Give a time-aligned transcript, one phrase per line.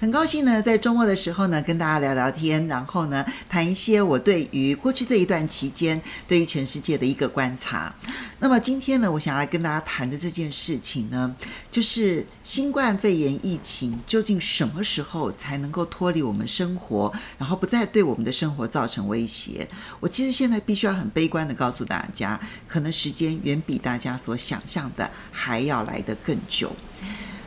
[0.00, 7.92] 很高兴呢，在周末的时候呢，跟大家聊聊天，然后呢，谈一些我对于过去这一段期间对于全世界的一个观察。
[8.38, 11.34] 那么今天呢，我想要来跟大家谈的这件事情呢，
[11.72, 19.68] 就是新冠肺炎疫情究竟什么时候才能够脱离我们生活，然后不再对我们的生活造成威胁？
[19.98, 22.38] 我其实现在必须要很悲观的告诉大家，
[22.68, 26.70] 可能时间远比大家所想象的还要来得更久。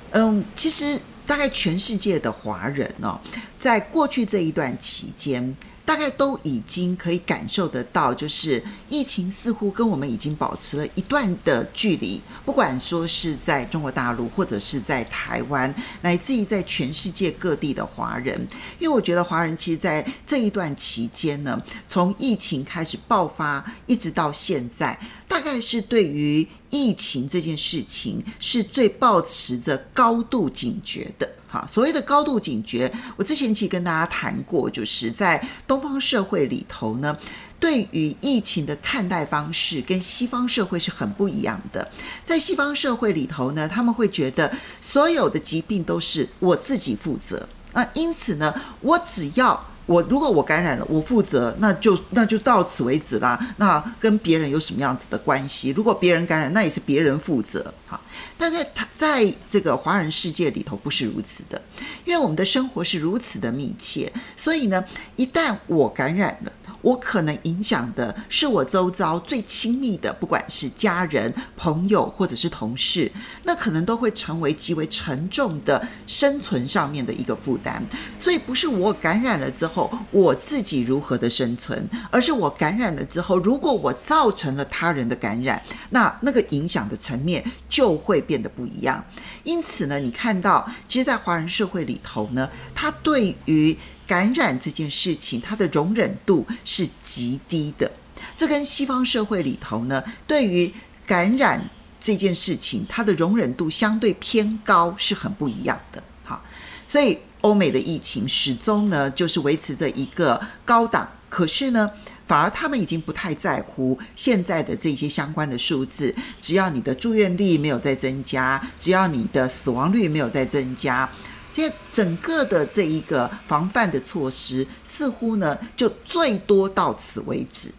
[0.09, 0.99] 嗯，其实。
[1.25, 3.19] 大概全世界的华人哦，
[3.59, 5.55] 在过去这一段期间，
[5.91, 12.21] 大概都已经可以感受得到，就是疫情似乎跟我们已经保持了一段的距离。
[12.45, 18.39] 不管说是在中国大陆，或者是在台湾，乃至于在全世界各地的华人，
[18.79, 31.29] 因为我觉得华人其实在这一段期间呢，从疫情开始爆发一直到现在，大概是对于疫情这件事情是最保持着高度警觉的。
[31.51, 37.17] 好，所谓的高度警觉，我之前其实跟大家谈过，就是在东方社会里头呢，
[37.59, 41.91] 对于疫情的看待方式跟西方社会是很不一样的。
[42.23, 49.70] 在西方社会里头呢，他们会觉得所有的疾病都是我自己负责，那因此呢，我只要。
[49.91, 53.37] 我如果我感染了，我负责，那就那就到此为止啦。
[53.57, 55.71] 那跟别人有什么样子的关系？
[55.71, 57.73] 如果别人感染，那也是别人负责。
[57.85, 57.99] 哈，
[58.37, 61.61] 但在他在这个华人世界里头不是如此的，
[62.05, 64.83] 因为我们的生活是如此的密切，所以呢，
[65.17, 66.51] 一旦我感染了。
[66.81, 73.11] 我可能影响的是我周遭最亲密的，不管是家人、朋友或者是同事，
[73.43, 77.83] 那可能都会成为极为沉重的生存上面的一个负担。
[78.19, 89.03] 所以不是我感染了之后我自己如何的生存，而是我感染了之后，如果我造成了他人的感染，那那个影响的层面就会变得不一样。
[89.43, 93.75] 因此呢，你看到，其实，在华人社会里头呢，他对于
[94.11, 97.89] 感染这件事情，它的容忍度是极低的。
[98.35, 100.69] 这跟西方社会里头呢，对于
[101.07, 106.03] 感染这件事情，它的容忍度相对偏高，是很不一样的。
[106.25, 106.43] 好，
[106.89, 111.09] 所以欧美的疫情始终呢，就是维持着一个高档。
[111.29, 111.89] 可是呢，
[112.27, 121.09] 反而他们已经不太在乎现在的这些相关的数字，只要你的住院率没有在增加，只要你的死亡率没有在增加。
[121.53, 127.71] 现在整个的这一个防范的措施，似乎呢就最多到此为止。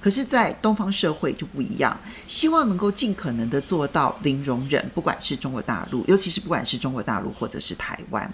[0.00, 1.94] 可是，在东方社会就不一样，
[2.26, 8.32] 希望能够尽可能的做到零容忍，不管是中国大陆，尤其是不管是中国大陆或者是台湾。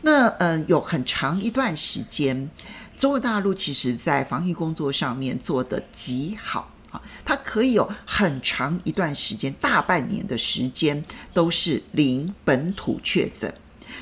[0.00, 2.48] 那嗯、有很长一段时间，
[2.96, 13.52] 中国大陆其实在防疫工作上面做得极好啊，它可以有很长一段时间，大半年的时间都是零本土确诊。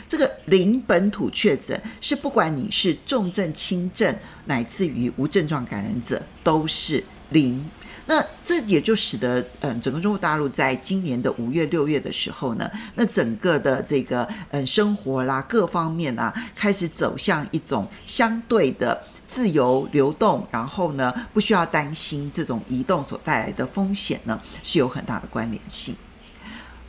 [0.09, 4.15] 这个零本土确诊是不管你是重症、轻症，
[4.47, 7.65] 乃至于无症状感染者，都是零。
[8.05, 25.95] 那这也就使得，嗯，整个中国大陆在今年的五月、六月的时候呢，那整个的这个，嗯，生活啦，各方面啊，开始走向一种相对的自由流动，然后呢，不需要担心这种移动所带来的风险呢，是有很大的关联性。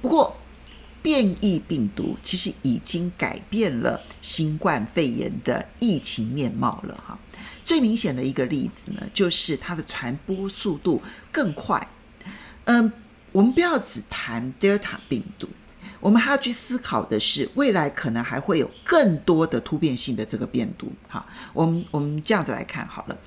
[0.02, 0.35] 不过，
[1.03, 7.19] 变异病毒其实已经改变了新冠肺炎的疫情面貌了哈。
[7.64, 11.86] 最明显的一个例子呢，就是它的传播速度更快。
[12.64, 12.91] 嗯，
[13.34, 15.47] 我们不要只谈 Delta 病毒，
[16.00, 20.91] 我们还要去思考的是，未来可能还会有更多的突变性的这个变毒。
[21.09, 23.18] 哈，我们我们这样子来看好了。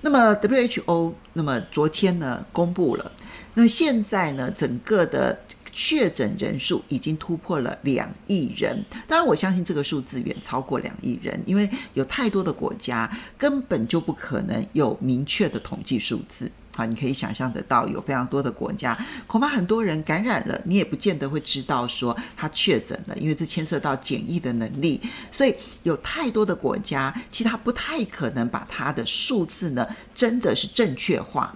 [0.00, 3.12] 那么 WHO 那么昨天呢公布了，
[3.54, 5.40] 那现在呢整个的。
[5.72, 16.50] 确诊人数已经突破了两亿人，当然我相信这个数字远超过两亿人，因为有太多的国家根本就不可能有明确的统计数字。
[16.76, 25.00] 好，你可以想象得到，有非常多的国家，恐怕很多人感染了，你也不见得会知道说他确诊了，因为这牵涉到检疫的能力，
[25.32, 25.52] 所以
[25.82, 31.54] 有太多的国家，其实他不太可能把他的数字呢真的是正确化。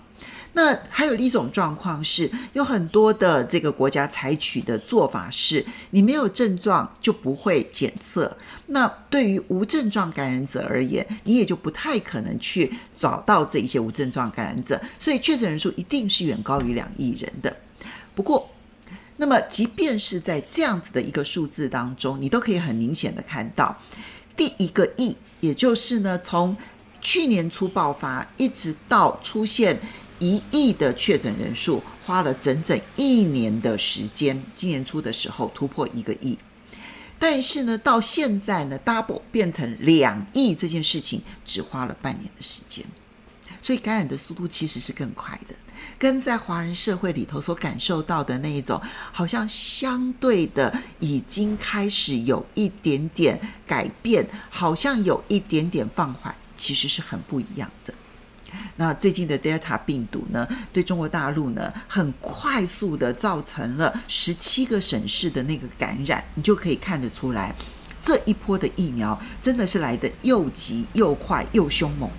[0.57, 8.37] 那还有一种状况是，有很多的这个国家采取的做法是，你没有症状就不会检测。
[8.67, 17.55] 那对于无症状感染者而言，你也就不太可能去找到这一些无症状感染者，所以确诊人数一定是远高于两亿人的。
[18.15, 18.49] 不过，
[19.17, 23.77] 那么即便是在这样子的一个数字当中，你都可以很明显的看到，
[24.37, 26.57] 第一个亿，也就是呢，从
[27.01, 29.77] 去年初爆发一直到出现。
[30.25, 36.39] 一亿的确诊人数，花了整整一年的时间，今年初的时候突破一个亿。
[37.19, 42.83] 但是呢，到现在呢，double 变成两亿这件事情，只花了半年的时间，
[43.61, 45.55] 所以感染的速度其实是更快的，
[45.99, 48.81] 跟在华人社会里头所感受到的那一种，
[49.13, 57.93] 好像相对的已经开始有一点点改变，好像有一点点放缓，其实是很不一样的。
[58.77, 67.55] 那最近的 Delta 病毒呢，对中国大陆呢，很快速的造成了十七个省市的那个感染，你就可以看得出来，
[68.03, 72.11] 这一波的疫苗真的是来得又急又快又凶猛。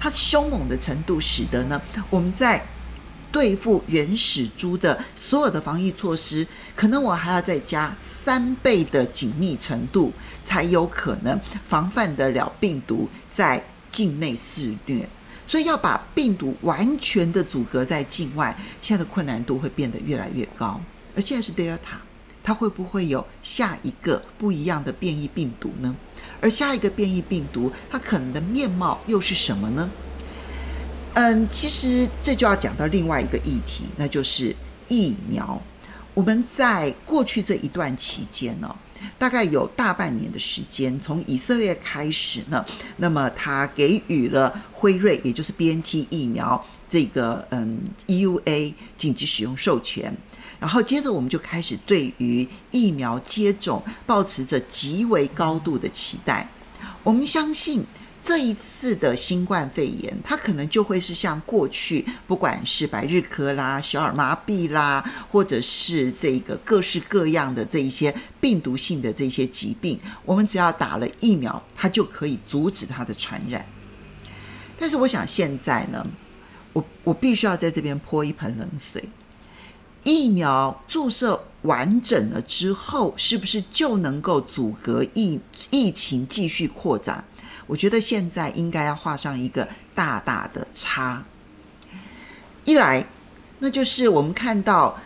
[0.00, 1.80] 它凶猛的程度，使得呢，
[2.10, 2.64] 我们在
[3.30, 10.12] 对付原始株的所有的防疫措施，可能我还要再加三倍的紧密程度，
[10.42, 11.38] 才有可能
[11.68, 15.08] 防范得了病毒在境内肆虐。
[15.48, 20.78] 所以要把病毒完全的阻隔在境外，现在的困难度会变得越来越高。
[21.16, 21.96] 而现在是 Delta，
[22.44, 25.96] 它会不会有下一个不一样的变异病毒呢？
[26.40, 29.88] 而下一个变异病毒，它可能的面貌又是什么呢？
[31.14, 34.54] 嗯，其实这就要讲到另外一个议题，那就是
[34.86, 35.60] 疫苗。
[36.18, 38.74] 我们在过去这一段期间呢，
[39.20, 42.66] 大概有大半年的时间，从以色列开始呢，
[42.96, 47.78] 那么他给予了辉瑞，也就是 BNT 疫苗这个嗯
[48.08, 50.12] EUA 紧急使用授权，
[50.58, 56.48] 然后接着我们就开始对于疫苗接种抱持着极为高度的期待，
[57.04, 57.84] 我们相信。
[58.28, 73.64] 这一次的新冠肺炎，它可能就会是像过去，不管是百日咳啦、小儿麻痹啦，或者是这个各式各样的这一些病毒性的这些疾病，我们只要打了疫苗，它就可以阻止它的传染。
[74.78, 76.06] 但是我想现在呢，
[76.74, 79.08] 我我必须要在这边泼一盆冷水：
[80.04, 85.40] 疫苗注射完整了之后，是不是就能够阻隔疫
[85.70, 87.24] 疫情继续扩展？
[87.68, 91.22] 我觉得现在应该要画上一个大大的叉。
[92.64, 93.06] 一来，
[93.60, 94.98] 那就是我们看到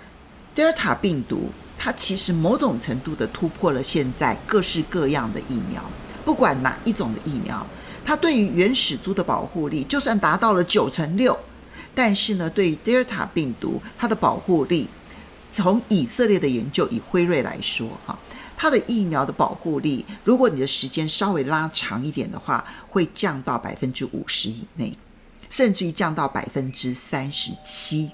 [0.54, 5.84] 德尔塔病毒，它其实某种程度的突破了现在各式各样的疫苗，
[6.24, 7.66] 不管哪一种的疫苗，
[8.04, 11.36] 它对于原始株的保护力就算达到了九成六，
[11.94, 14.88] 但是呢，对于德尔塔病毒，它的保护力，
[15.50, 18.16] 从以色列的研究，以辉瑞来说，哈。
[18.62, 24.96] 它的疫苗的保护力，如果你的时间稍微拉长一点的话，会降到百分之五十以内，
[25.50, 28.08] 甚至于降到百分之三十七。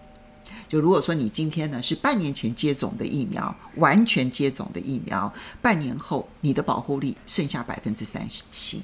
[0.67, 5.31] 就如果说你今天呢是半年前接种的疫苗，完全接种的疫苗，
[5.61, 8.83] 半年后你的保护力剩下百分之三十七。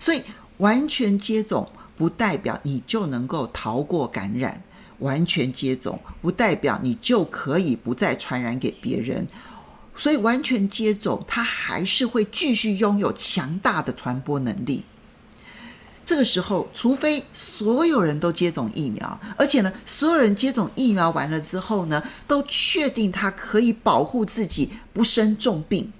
[0.00, 0.22] 所以
[0.56, 4.62] 完全接种不代表你就能够逃过感染，
[5.00, 9.28] 完全接种不代表你就可以不再传染给别人。
[9.96, 14.84] 所以，完全接种，它还是会继续拥有强大的传播能力。
[16.04, 25.90] 这个时候，除非所有人都接种疫苗，而且呢，所有人接种疫苗完了之后呢，都确定它可以保护自己不生重病。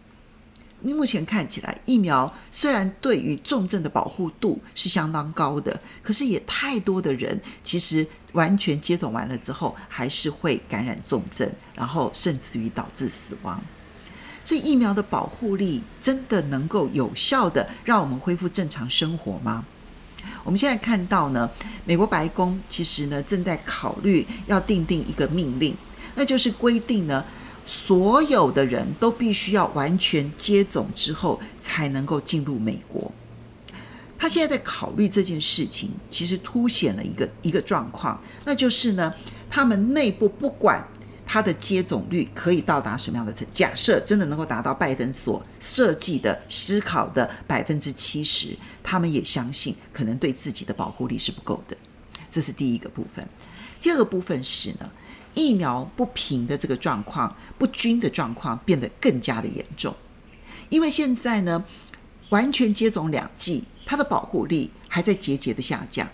[0.83, 13.63] 目前看起来，疫苗虽然对于重症的保护度是相当高的，可是也太多的人其实完全接种完了之后，还是会感染重症，然后甚至于导致死亡。
[14.47, 19.65] 所以疫苗的保护力真的能够有效的让我们恢复正常生活吗？
[20.43, 21.49] 我们现在看到呢，
[21.87, 25.75] 美国白宫其实呢正在考虑要订定一个命令，
[26.15, 27.25] 那就是规定呢，
[27.67, 33.11] 所有的人都必须要完全接种之后才能够进入美国。
[34.19, 39.13] 他现在在考虑这件事情，其实凸显了一个一个状况，那就是呢，
[39.51, 40.87] 他们内部不管。
[41.27, 43.47] 它的接种率可以到达什么样的程？
[43.53, 51.77] 假设真的能够达到拜登所设计的思考的百分之七十，他们也相信可能对自己的保护力是不够的。
[52.31, 53.27] 这是第一个部分。
[53.81, 54.91] 第二个部分是呢，
[55.35, 59.95] 疫苗不平的这个状况、不均的状况变得更加的严重。
[60.69, 61.65] 因为现在呢，
[62.29, 66.09] 完全接种两剂，它的保护力还在节节的下降。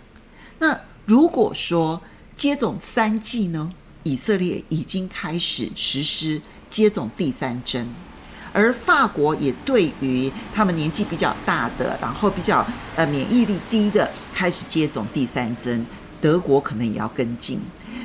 [0.59, 2.00] 那如果说
[2.37, 3.75] 接种三剂呢？
[4.02, 7.88] 以色列已经开始实施接种第三针，
[8.52, 12.66] 而法国也对于他们年纪比较大的，然后比较
[12.97, 15.85] 呃免疫力低的开始接种第三针。
[16.21, 17.59] 德国可能也要跟进。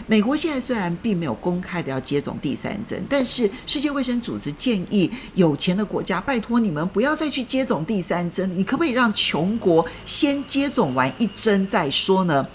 [0.07, 12.47] 美国现在虽然并没有公开的要接种第三针，但是世界卫生组织建议有钱的国家拜托你们不要再去接种第三针，你可不可以让穷国先接种完一针再说呢？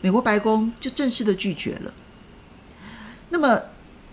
[0.00, 1.92] 美国白宫就正式的拒绝了。
[3.32, 3.58] 那么，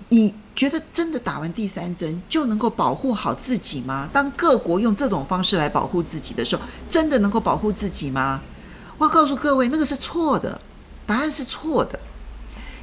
[0.07, 4.09] 你觉得真的打完第三针就能够保护好自己吗？
[4.13, 8.41] 当各国用这种方式来保护自己的时候，真的能够保护自己吗？
[8.97, 10.61] 我要告诉各位，那个是错的，
[11.05, 11.99] 答案是错的。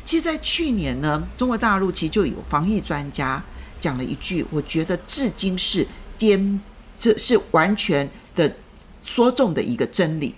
[0.05, 3.43] 其实，在去年呢，中国大陆其实就有防疫专家
[3.81, 5.87] 讲了一句，我觉得至今是
[6.19, 6.61] 颠，
[6.99, 8.55] 这是完全的
[9.03, 10.35] 说中的一个真理。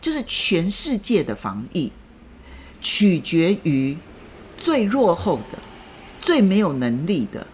[0.00, 1.92] 就是全世界的防疫
[2.80, 3.96] 取决于
[4.62, 5.58] 最落后的、
[6.20, 7.44] 最没有能力的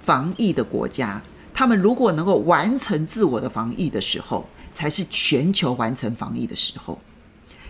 [0.00, 6.98] 防疫的国家，他们如果能够完成自我的防疫的时候，才是全球完成防疫的时候。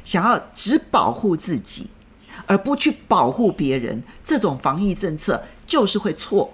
[0.05, 1.89] 想要只保护自己
[2.47, 6.53] 而不去保护别人，这种防疫政策就是会错。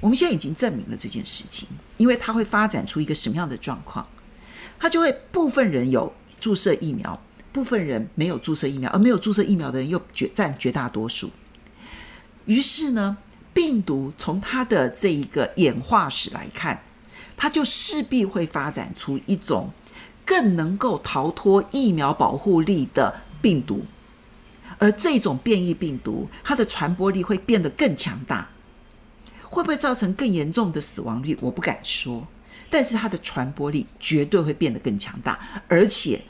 [0.00, 1.68] 我们现在已经证明了这件事情，
[1.98, 4.08] 因为它会发展出一个什么样的状况？
[4.78, 6.10] 它就会部分人有。
[6.40, 7.18] 注射疫苗，
[7.54, 11.30] 部分人没有注射疫苗，而没有注射疫苗的人又绝占绝大多数。
[12.46, 13.16] 于是呢，
[13.54, 16.82] 病毒从它的这一个演化史来看，
[17.36, 19.70] 它就势必会发展出一种
[20.26, 23.86] 更能够逃脱疫苗保护力的病毒，
[24.78, 28.50] 而这种变异病毒，它的传播力会变得更强大。
[29.44, 31.38] 会不会造成更严重的死亡率？
[31.40, 32.26] 我不敢说，
[32.68, 36.20] 但是它的传播力绝对会变得更强大，而且。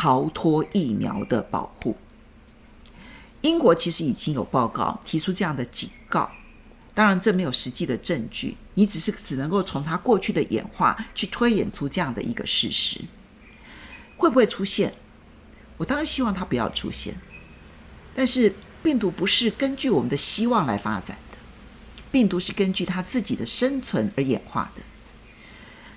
[0.00, 1.96] 逃脱疫苗的保护，
[3.40, 6.30] 英国其实已经有报告提出这样的警告，
[6.94, 13.00] 当然这没有实际的证据，你只是只能够从它过去的演化去推演出这样的一个事实，
[14.16, 14.94] 会不会出现？
[15.76, 17.16] 我当然希望它不要出现，
[18.14, 21.36] 但是病毒不是根据我们的希望来发展的，
[22.12, 24.82] 病毒是根据它自己的生存而演化的。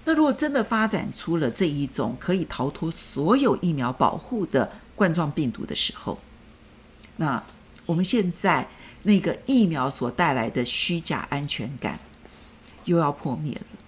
[0.04, 6.18] 那如果真的发展出了这一种可以逃脱所有疫苗保护的冠状病毒的时候，
[7.18, 7.44] 那
[7.86, 8.68] 我们现在
[9.04, 12.00] 那个疫苗所带来的虚假安全感
[12.86, 13.80] 又要破灭了。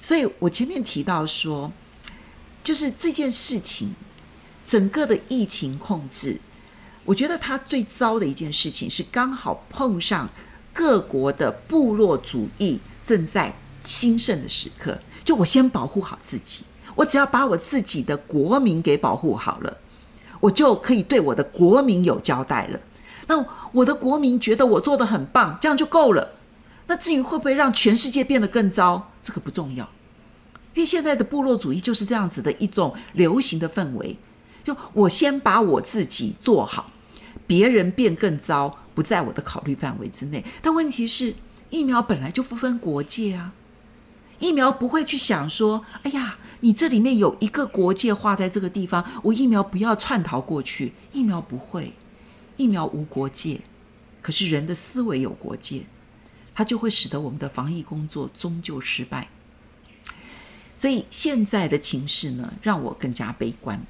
[0.00, 1.72] 所以我前面提到说，
[2.62, 3.94] 就是这件事情，
[4.64, 6.40] 整个的疫情控制，
[7.04, 10.28] 我觉得它最糟的一件事情是刚好碰上
[10.72, 13.52] 各国的部落主义正在
[13.84, 14.98] 兴盛的时刻。
[15.24, 19.78] 就我先保护好自己，我只要把我自己的国民给保护好了，
[20.40, 22.80] 我就可以对我的国民有交代了。
[23.26, 26.32] 那我的国民觉得我做的很棒，这样就够了。
[26.86, 29.88] 那至于会不会让全世界变得更糟，这个不重要，
[30.74, 34.16] 因为现在的部落主义就是这样子的一种流行的氛围。
[34.64, 36.90] 就我先把我自己做好，
[37.46, 40.44] 别人变更糟不在我的考虑范围之内。
[40.60, 41.32] 但问题是，
[41.68, 43.52] 疫苗本来就不分国界啊。
[44.40, 51.92] 疫苗不会去想说：“哎呀，你这里面有一个国界画在这个地方，我疫苗不要窜逃过去。”疫苗不会，
[52.56, 53.60] 疫苗无国界。
[54.22, 55.84] 可是人的思维有国界，
[56.54, 59.28] 它就会使得我们的防疫工作终究失败。
[60.76, 63.82] 所以现在的情势呢，让我更加悲观。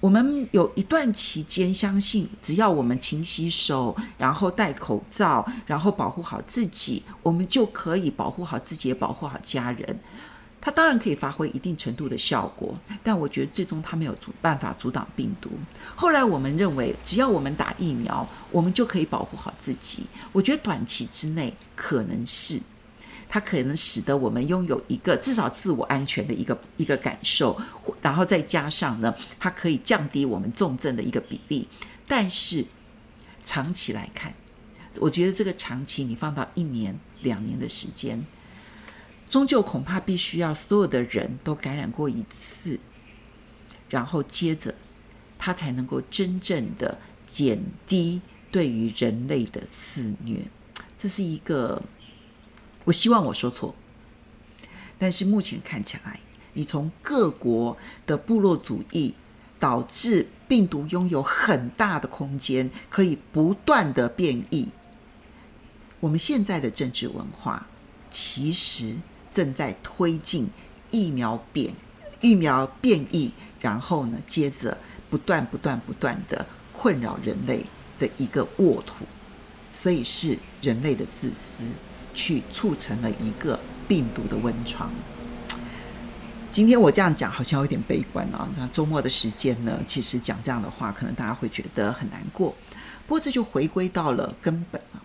[0.00, 10.00] 我们有一段期间相信，只要我们勤洗手，然后戴口罩，然后保护好自己，我们就可以保护好自己，也保护好家人。
[10.62, 15.50] 它当然可以发挥一定程度的效果，但我觉得最终它没有阻办法阻挡病毒。
[15.94, 20.04] 后来我们认为，只要我们打疫苗，我们就可以保护好自己。
[20.32, 22.58] 我觉得短期之内可能是。
[23.32, 27.56] 它可能使得我们拥有一个至少自我安全的一个一个感受，
[28.02, 31.68] 然后再加上呢，它可以降低我们重症的一个比例。
[32.08, 32.66] 但是
[33.44, 34.34] 长期来看，
[34.96, 38.20] 我觉得这个长期你放到一年、两年的时间，
[39.28, 42.80] 终究恐怕必须要所有的人都感染过一次，
[43.88, 44.74] 然后接着
[45.38, 48.20] 它才能够真正的减低
[48.50, 50.40] 对于人类的肆虐。
[50.98, 51.80] 这是一个。
[52.90, 53.72] 我希望我说错，
[54.98, 56.18] 但是目前看起来，
[56.54, 59.14] 你从各国的部落主义
[59.60, 64.66] 导致病毒拥有很大的空间，可以不断的变异。
[66.00, 67.64] 我们现在的政治文化
[68.10, 68.96] 其实
[69.32, 70.48] 正在推进
[70.90, 71.72] 疫苗变、
[72.20, 73.30] 疫苗变异，
[73.60, 74.76] 然后呢，接着
[75.08, 77.64] 不断、不断、不断的困扰人类
[78.00, 79.04] 的一个沃土，
[79.72, 81.62] 所以是人类的自私。
[82.14, 84.90] 去促成了一个病毒的温床。
[86.52, 88.48] 今天我这样讲好像有点悲观啊。
[88.56, 92.54] 那周末的时间呢，其实讲这样的话，可能大家会觉得很难过。
[93.06, 94.98] 不过这就回归到了根本啊。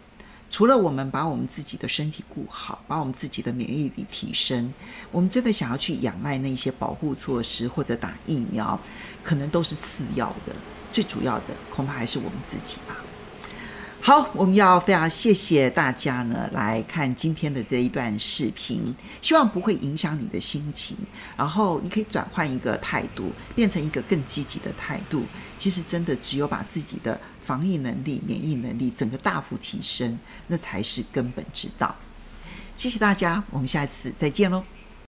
[0.50, 4.74] 除了我们把我们自己的身体顾好，把我们自己的免疫力提升，
[5.12, 8.80] 我们真的想要去仰赖那些保护措施或者打疫苗，
[9.22, 10.56] 可能都是次要的。
[10.92, 12.96] 最主要的恐怕还是我们自己吧。
[14.06, 20.96] 好，我们要非常谢谢大家呢来看今天的这一段视频，希望不会影响你的心情，
[21.36, 25.24] 然后你可以转换一个态度，变成一个更积极的态度。
[25.58, 31.96] 其实真的只有把自己的防疫能力、免疫能力整个大幅提升，那才是根本之道。
[32.78, 34.75] 谢谢大家，我们下一次再见喽。